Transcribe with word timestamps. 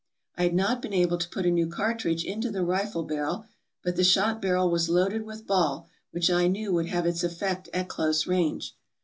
"I 0.35 0.41
had 0.45 0.55
not 0.55 0.81
been 0.81 0.93
able 0.95 1.19
to 1.19 1.29
put 1.29 1.45
a 1.45 1.51
new 1.51 1.67
cartridge 1.67 2.23
into 2.25 2.49
the 2.49 2.63
rifle 2.65 3.03
barrel, 3.03 3.45
but 3.83 3.97
the 3.97 4.03
shot 4.03 4.41
barrel 4.41 4.71
was 4.71 4.89
loaded 4.89 5.27
with 5.27 5.45
ball, 5.45 5.87
which 6.09 6.27
I 6.31 6.47
knew 6.47 6.73
would 6.73 6.87
have 6.87 7.05
its 7.05 7.23
effect 7.23 7.69
at 7.71 7.87
close 7.87 8.25
range. 8.25 8.75